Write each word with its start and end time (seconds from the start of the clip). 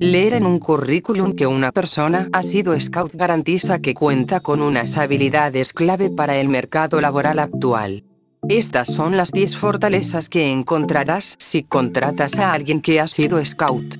Leer 0.00 0.34
en 0.34 0.46
un 0.46 0.60
currículum 0.60 1.32
que 1.32 1.48
una 1.48 1.72
persona 1.72 2.28
ha 2.32 2.44
sido 2.44 2.78
scout 2.78 3.12
garantiza 3.14 3.80
que 3.80 3.94
cuenta 3.94 4.38
con 4.38 4.62
unas 4.62 4.96
habilidades 4.96 5.72
clave 5.72 6.08
para 6.08 6.36
el 6.36 6.48
mercado 6.48 7.00
laboral 7.00 7.40
actual. 7.40 8.04
Estas 8.48 8.94
son 8.94 9.16
las 9.16 9.32
10 9.32 9.56
fortalezas 9.56 10.28
que 10.28 10.52
encontrarás 10.52 11.34
si 11.40 11.64
contratas 11.64 12.38
a 12.38 12.52
alguien 12.52 12.80
que 12.80 13.00
ha 13.00 13.08
sido 13.08 13.44
scout. 13.44 13.96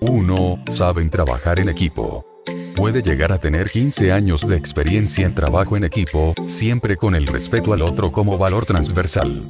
1. 0.00 0.64
Saben 0.68 1.10
trabajar 1.10 1.60
en 1.60 1.68
equipo. 1.68 2.31
Puede 2.82 3.00
llegar 3.00 3.30
a 3.30 3.38
tener 3.38 3.70
15 3.70 4.10
años 4.10 4.40
de 4.48 4.56
experiencia 4.56 5.24
en 5.24 5.36
trabajo 5.36 5.76
en 5.76 5.84
equipo, 5.84 6.34
siempre 6.46 6.96
con 6.96 7.14
el 7.14 7.28
respeto 7.28 7.72
al 7.72 7.80
otro 7.80 8.10
como 8.10 8.36
valor 8.36 8.64
transversal. 8.64 9.40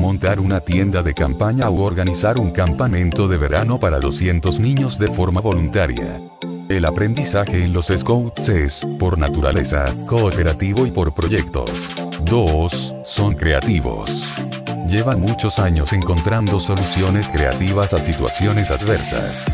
Montar 0.00 0.40
una 0.40 0.58
tienda 0.58 1.00
de 1.00 1.14
campaña 1.14 1.68
o 1.68 1.80
organizar 1.80 2.40
un 2.40 2.50
campamento 2.50 3.28
de 3.28 3.36
verano 3.36 3.78
para 3.78 4.00
200 4.00 4.58
niños 4.58 4.98
de 4.98 5.06
forma 5.06 5.40
voluntaria. 5.40 6.20
El 6.68 6.84
aprendizaje 6.84 7.62
en 7.62 7.72
los 7.72 7.86
Scouts 7.86 8.48
es, 8.48 8.84
por 8.98 9.16
naturaleza, 9.16 9.84
cooperativo 10.08 10.84
y 10.84 10.90
por 10.90 11.14
proyectos. 11.14 11.94
2. 12.24 12.94
Son 13.04 13.36
creativos. 13.36 14.34
Llevan 14.88 15.20
muchos 15.20 15.60
años 15.60 15.92
encontrando 15.92 16.58
soluciones 16.58 17.28
creativas 17.28 17.94
a 17.94 18.00
situaciones 18.00 18.72
adversas. 18.72 19.46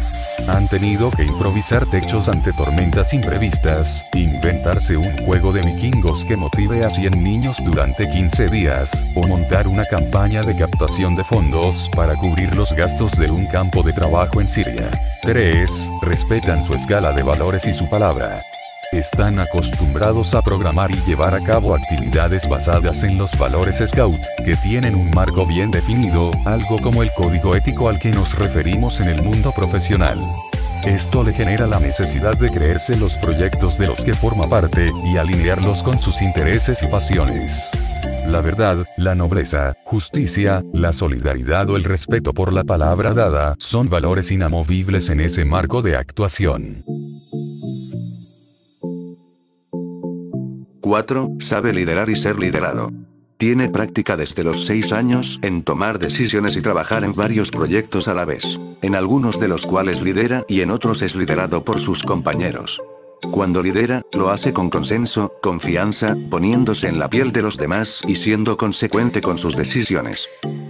Han 0.49 0.67
tenido 0.67 1.11
que 1.11 1.25
improvisar 1.25 1.85
techos 1.87 2.29
ante 2.29 2.53
tormentas 2.55 3.13
imprevistas, 3.13 4.07
inventarse 4.15 4.97
un 4.97 5.17
juego 5.27 5.53
de 5.53 5.61
vikingos 5.61 6.25
que 6.25 6.37
motive 6.37 6.85
a 6.85 6.91
100 6.91 7.23
niños 7.23 7.59
durante 7.63 8.09
15 8.11 8.47
días, 8.49 9.07
o 9.15 9.27
montar 9.27 9.69
una 9.69 9.85
campaña 9.85 10.43
de 10.43 10.57
captación 10.57 11.15
de 11.17 11.25
fondos 11.25 11.91
para 11.95 12.15
cubrir 12.15 12.55
los 12.57 12.73
gastos 12.73 13.13
de 13.19 13.31
un 13.31 13.47
campo 13.47 13.83
de 13.83 13.93
trabajo 13.93 14.41
en 14.41 14.49
Siria. 14.49 14.91
3. 15.23 15.91
Respetan 16.03 16.65
su 16.65 16.73
escala 16.73 17.13
de 17.13 17.23
valores 17.23 17.67
y 17.67 17.75
su 17.75 17.89
palabra. 17.91 18.43
Están 18.93 19.39
acostumbrados 19.39 20.35
a 20.35 20.41
programar 20.41 20.91
y 20.91 20.97
llevar 21.07 21.35
a 21.35 21.45
cabo 21.45 21.75
actividades 21.75 22.49
basadas 22.49 23.03
en 23.03 23.19
los 23.19 23.39
valores 23.39 23.83
Scout, 23.87 24.19
que 24.47 24.57
tienen 24.57 24.95
un 24.95 25.11
marco 25.11 25.47
bien 25.47 25.71
definido, 25.71 26.31
algo 26.47 26.79
como 26.81 27.03
el 27.03 27.11
código 27.13 27.55
ético 27.55 27.91
al 27.91 27.99
que 27.99 28.11
nos 28.11 28.39
referimos 28.39 29.01
en 29.01 29.09
el 29.09 29.23
mundo 29.23 29.53
profesional. 29.53 30.19
Esto 30.87 31.23
le 31.23 31.35
genera 31.35 31.67
la 31.67 31.81
necesidad 31.81 32.39
de 32.39 32.49
creerse 32.49 32.97
los 32.97 33.17
proyectos 33.17 33.77
de 33.77 33.89
los 33.89 34.01
que 34.03 34.15
forma 34.15 34.49
parte, 34.49 34.91
y 35.05 35.19
alinearlos 35.19 35.83
con 35.83 35.99
sus 35.99 36.23
intereses 36.23 36.83
y 36.83 36.87
pasiones. 36.87 37.71
La 38.27 38.41
verdad, 38.41 38.87
la 38.97 39.15
nobleza, 39.15 39.77
justicia, 39.85 40.65
la 40.73 40.95
solidaridad 40.95 41.69
o 41.69 41.77
el 41.77 41.85
respeto 41.85 42.33
por 42.33 42.55
la 42.55 42.65
palabra 42.65 43.13
dada 43.13 43.55
son 43.59 43.91
valores 43.91 44.33
inamovibles 44.33 45.11
en 45.11 45.21
ese 45.21 45.45
marco 45.45 45.83
de 45.83 45.97
actuación. 45.97 46.85
4. 50.89 51.33
Sabe 51.41 51.75
liderar 51.75 52.09
y 52.09 52.17
ser 52.17 52.39
liderado. 52.39 52.91
Tiene 53.37 53.69
práctica 53.69 54.17
desde 54.17 54.43
los 54.43 54.65
6 54.65 54.93
años 54.93 55.39
en 55.43 55.63
tomar 55.63 55.99
decisiones 55.99 56.57
y 56.57 56.63
trabajar 56.63 57.05
en 57.05 57.13
varios 57.13 57.51
proyectos 57.51 58.09
a 58.09 58.15
la 58.15 58.25
vez, 58.25 58.59
en 58.81 58.95
algunos 58.95 59.39
de 59.39 59.49
los 59.49 59.67
cuales 59.67 60.01
lidera 60.01 60.47
y 60.49 60.63
en 60.63 60.71
otros 60.71 61.03
es 61.03 61.15
liderado 61.15 61.63
por 61.63 61.79
sus 61.79 62.03
compañeros. 62.03 62.81
Cuando 63.31 63.63
lidera, 63.63 64.03
lo 64.13 64.31
hace 64.31 64.53
con 64.53 64.71
consenso, 64.71 65.33
confianza, 65.43 66.17
poniéndose 66.31 66.89
en 66.89 66.99
la 66.99 67.11
piel 67.11 67.33
de 67.33 67.43
los 67.43 67.57
demás 67.57 68.01
y 68.07 68.17
siendo 68.17 68.57
consecuente 68.57 69.21
con 69.21 69.39
sus 69.39 69.57
decisiones. 69.57 70.29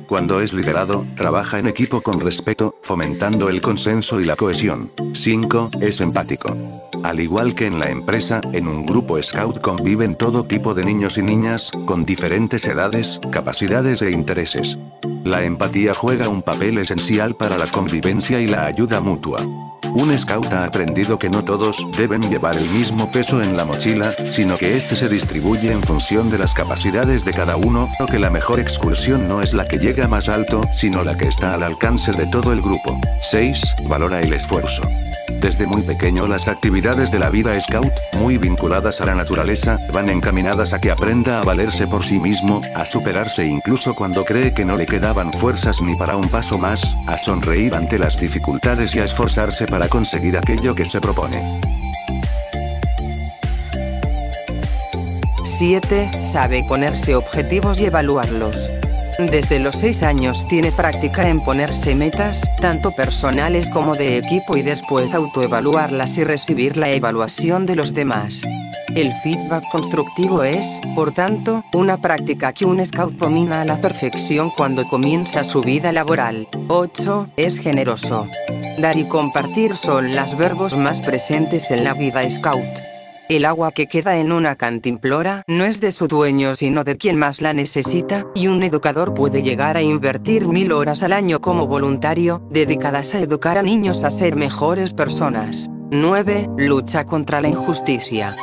Cuando 0.08 0.40
es 0.40 0.54
liderado, 0.54 1.06
trabaja 1.16 1.58
en 1.58 1.66
equipo 1.66 2.00
con 2.00 2.20
respeto, 2.20 2.74
fomentando 2.82 3.50
el 3.50 3.60
consenso 3.60 4.20
y 4.20 4.24
la 4.24 4.36
cohesión. 4.36 4.90
5. 5.12 5.70
Es 5.82 6.00
empático. 6.00 6.56
Al 7.04 7.20
igual 7.20 7.54
que 7.54 7.66
en 7.66 7.78
la 7.78 7.90
empresa, 7.90 8.40
en 8.52 8.66
un 8.66 8.86
grupo 8.86 9.22
scout 9.22 9.60
conviven 9.60 10.16
todo 10.16 10.44
tipo 10.44 10.72
de 10.74 10.84
niños 10.84 11.18
y 11.18 11.22
niñas, 11.22 11.70
con 11.84 12.06
diferentes 12.06 12.64
edades, 12.64 13.20
capacidades 13.30 14.00
e 14.02 14.10
intereses. 14.10 14.78
La 15.24 15.44
empatía 15.44 15.94
juega 15.94 16.28
un 16.28 16.42
papel 16.42 16.78
esencial 16.78 17.36
para 17.36 17.58
la 17.58 17.70
convivencia 17.70 18.40
y 18.40 18.46
la 18.46 18.64
ayuda 18.64 19.00
mutua. 19.00 19.46
Un 19.94 20.16
scout 20.18 20.52
ha 20.52 20.64
aprendido 20.64 21.18
que 21.18 21.30
no 21.30 21.44
todos 21.44 21.84
deben 21.96 22.22
llevar 22.22 22.56
el 22.56 22.68
mismo 22.70 23.10
peso 23.10 23.42
en 23.42 23.56
la 23.56 23.64
mochila, 23.64 24.12
sino 24.26 24.56
que 24.56 24.76
este 24.76 24.96
se 24.96 25.08
distribuye 25.08 25.72
en 25.72 25.82
función 25.82 26.30
de 26.30 26.38
las 26.38 26.54
capacidades 26.54 27.24
de 27.24 27.32
cada 27.32 27.56
uno, 27.56 27.88
o 27.98 28.06
que 28.06 28.18
la 28.18 28.30
mejor 28.30 28.60
excursión 28.60 29.28
no 29.28 29.42
es 29.42 29.54
la 29.54 29.66
que 29.66 29.78
llega 29.78 30.08
más 30.08 30.28
alto, 30.28 30.60
sino 30.72 31.04
la 31.04 31.16
que 31.16 31.28
está 31.28 31.54
al 31.54 31.62
alcance 31.62 32.12
de 32.12 32.26
todo 32.26 32.52
el 32.52 32.60
grupo. 32.60 32.98
6. 33.22 33.74
Valora 33.88 34.20
el 34.20 34.32
esfuerzo. 34.32 34.82
Desde 35.30 35.66
muy 35.66 35.82
pequeño 35.82 36.26
las 36.26 36.48
actividades 36.48 37.10
de 37.10 37.18
la 37.18 37.30
vida 37.30 37.58
scout, 37.60 37.92
muy 38.18 38.38
vinculadas 38.38 39.00
a 39.00 39.06
la 39.06 39.14
naturaleza, 39.14 39.78
van 39.92 40.08
encaminadas 40.08 40.72
a 40.72 40.80
que 40.80 40.90
aprenda 40.90 41.40
a 41.40 41.44
valerse 41.44 41.86
por 41.86 42.04
sí 42.04 42.18
mismo, 42.18 42.60
a 42.74 42.84
superarse 42.84 43.46
incluso 43.46 43.94
cuando 43.94 44.24
cree 44.24 44.52
que 44.52 44.64
no 44.64 44.76
le 44.76 44.86
quedaban 44.86 45.32
fuerzas 45.32 45.80
ni 45.82 45.94
para 45.96 46.16
un 46.16 46.28
paso 46.28 46.58
más, 46.58 46.82
a 47.06 47.18
sonreír 47.18 47.74
ante 47.74 47.98
las 47.98 48.18
dificultades 48.18 48.94
y 48.94 49.00
a 49.00 49.04
esforzarse 49.04 49.66
para 49.66 49.88
conseguir 49.88 50.36
aquello 50.36 50.74
que 50.74 50.84
se 50.84 51.00
propone. 51.00 51.60
7. 55.44 56.10
Sabe 56.22 56.64
ponerse 56.64 57.16
objetivos 57.16 57.80
y 57.80 57.86
evaluarlos. 57.86 58.70
Desde 59.18 59.58
los 59.58 59.74
6 59.74 60.04
años 60.04 60.46
tiene 60.46 60.70
práctica 60.70 61.28
en 61.28 61.40
ponerse 61.40 61.96
metas, 61.96 62.48
tanto 62.60 62.92
personales 62.92 63.68
como 63.68 63.96
de 63.96 64.16
equipo 64.16 64.56
y 64.56 64.62
después 64.62 65.12
autoevaluarlas 65.12 66.16
y 66.18 66.24
recibir 66.24 66.76
la 66.76 66.90
evaluación 66.90 67.66
de 67.66 67.74
los 67.74 67.94
demás. 67.94 68.42
El 68.94 69.12
feedback 69.24 69.64
constructivo 69.72 70.44
es, 70.44 70.80
por 70.94 71.10
tanto, 71.10 71.64
una 71.74 71.96
práctica 71.96 72.52
que 72.52 72.64
un 72.64 72.84
scout 72.86 73.14
domina 73.14 73.62
a 73.62 73.64
la 73.64 73.80
perfección 73.80 74.50
cuando 74.56 74.86
comienza 74.88 75.42
su 75.42 75.62
vida 75.62 75.90
laboral. 75.90 76.46
8. 76.68 77.30
Es 77.36 77.58
generoso. 77.58 78.28
Dar 78.78 78.96
y 78.96 79.04
compartir 79.04 79.74
son 79.74 80.14
los 80.14 80.36
verbos 80.36 80.76
más 80.76 81.00
presentes 81.00 81.72
en 81.72 81.82
la 81.82 81.94
vida 81.94 82.28
scout. 82.30 82.87
El 83.28 83.44
agua 83.44 83.72
que 83.72 83.88
queda 83.88 84.16
en 84.16 84.32
una 84.32 84.56
cantimplora 84.56 85.42
no 85.46 85.64
es 85.64 85.82
de 85.82 85.92
su 85.92 86.08
dueño 86.08 86.54
sino 86.54 86.82
de 86.82 86.96
quien 86.96 87.18
más 87.18 87.42
la 87.42 87.52
necesita, 87.52 88.26
y 88.34 88.46
un 88.46 88.62
educador 88.62 89.12
puede 89.12 89.42
llegar 89.42 89.76
a 89.76 89.82
invertir 89.82 90.48
mil 90.48 90.72
horas 90.72 91.02
al 91.02 91.12
año 91.12 91.38
como 91.38 91.66
voluntario, 91.66 92.40
dedicadas 92.50 93.14
a 93.14 93.20
educar 93.20 93.58
a 93.58 93.62
niños 93.62 94.02
a 94.02 94.10
ser 94.10 94.34
mejores 94.34 94.94
personas. 94.94 95.68
9. 95.90 96.50
Lucha 96.58 97.04
contra 97.04 97.40
la 97.40 97.48
injusticia. 97.48 98.34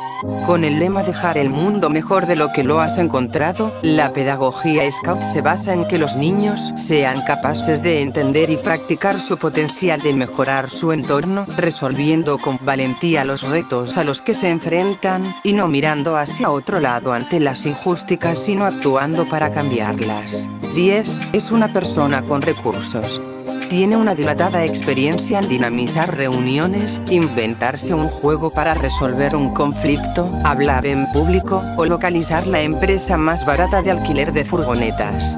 Con 0.45 0.63
el 0.63 0.79
lema 0.79 1.03
dejar 1.03 1.37
el 1.37 1.49
mundo 1.49 1.89
mejor 1.89 2.25
de 2.25 2.35
lo 2.35 2.51
que 2.51 2.63
lo 2.63 2.79
has 2.79 2.97
encontrado, 2.97 3.71
la 3.81 4.11
pedagogía 4.11 4.89
Scout 4.91 5.21
se 5.21 5.41
basa 5.41 5.73
en 5.73 5.85
que 5.85 5.97
los 5.97 6.15
niños 6.15 6.73
sean 6.75 7.21
capaces 7.21 7.83
de 7.83 8.01
entender 8.01 8.49
y 8.49 8.57
practicar 8.57 9.19
su 9.19 9.37
potencial 9.37 10.01
de 10.01 10.13
mejorar 10.13 10.69
su 10.69 10.91
entorno, 10.91 11.45
resolviendo 11.57 12.37
con 12.37 12.57
valentía 12.61 13.23
los 13.25 13.43
retos 13.43 13.97
a 13.97 14.03
los 14.03 14.21
que 14.21 14.33
se 14.33 14.49
enfrentan, 14.49 15.23
y 15.43 15.53
no 15.53 15.67
mirando 15.67 16.17
hacia 16.17 16.49
otro 16.49 16.79
lado 16.79 17.13
ante 17.13 17.39
las 17.39 17.65
injusticias 17.65 18.05
sino 18.37 18.65
actuando 18.65 19.25
para 19.25 19.51
cambiarlas. 19.51 20.47
10. 20.75 21.27
Es 21.33 21.51
una 21.51 21.67
persona 21.67 22.21
con 22.23 22.41
recursos. 22.41 23.21
Tiene 23.69 23.97
una 23.97 24.13
dilatada 24.13 24.63
experiencia 24.63 25.39
en 25.39 25.49
dinamizar 25.49 26.15
reuniones, 26.15 27.01
inventarse 27.09 27.93
un 27.93 28.07
juego 28.07 28.51
para 28.51 28.75
resolver 28.75 29.35
un 29.35 29.53
conflicto, 29.53 30.29
hablar 30.43 30.85
en 30.85 31.11
público, 31.11 31.63
o 31.75 31.85
localizar 31.85 32.45
la 32.45 32.61
empresa 32.61 33.17
más 33.17 33.45
barata 33.45 33.81
de 33.81 33.91
alquiler 33.91 34.33
de 34.33 34.45
furgonetas. 34.45 35.37